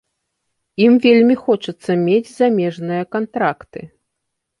[0.85, 3.85] Ім вельмі хочацца мець замежныя кантракты.